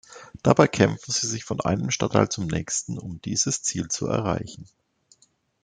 Dabei 0.41 0.67
kämpfen 0.67 1.11
sie 1.11 1.27
sich 1.27 1.43
von 1.43 1.61
einem 1.61 1.91
Stadtteil 1.91 2.27
zum 2.27 2.47
nächsten, 2.47 2.97
um 2.97 3.21
dieses 3.21 3.61
Ziel 3.61 3.87
zu 3.87 4.07
erreichen. 4.07 4.65